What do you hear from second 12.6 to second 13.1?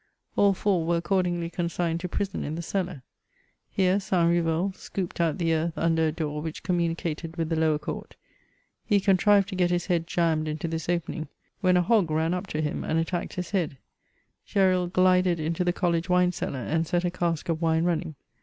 him and